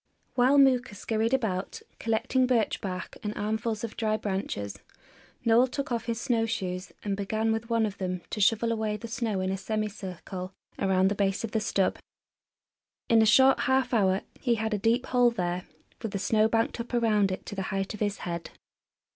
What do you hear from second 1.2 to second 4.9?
about, collecting birch bark and armfuls of dry branches,